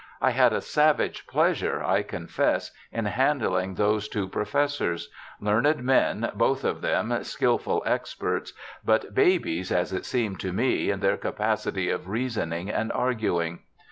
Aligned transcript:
I 0.19 0.31
had 0.31 0.51
a 0.51 0.61
savage 0.61 1.27
pleasure, 1.27 1.83
I 1.83 2.01
confess, 2.01 2.71
in 2.91 3.05
handling 3.05 3.75
those 3.75 4.07
two 4.09 4.27
professors— 4.27 5.11
learned 5.39 5.83
men 5.83 6.31
both 6.33 6.63
of 6.63 6.81
them, 6.81 7.23
skilful 7.23 7.83
experts, 7.85 8.51
but 8.83 9.13
babies, 9.13 9.71
as 9.71 9.93
it 9.93 10.05
seemed 10.05 10.39
to 10.39 10.51
me, 10.51 10.89
in 10.89 11.01
their 11.01 11.17
capacity 11.17 11.91
of 11.91 12.09
reasoning 12.09 12.67
and 12.67 12.91
arguing. 12.91 13.59